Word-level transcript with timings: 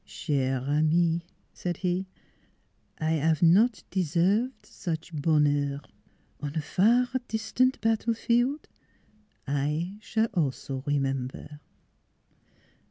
Chere 0.03 0.63
amie," 0.67 1.21
said 1.53 1.77
he," 1.77 2.07
I 2.99 3.19
'ave 3.21 3.45
not 3.45 3.83
deserve 3.91 4.49
such 4.63 5.13
bonheur. 5.13 5.79
On 6.39 6.51
far 6.53 7.07
distant 7.27 7.79
battlefield 7.81 8.67
I 9.45 9.99
s'all 10.01 10.25
also 10.33 10.81
remembaire." 10.87 11.59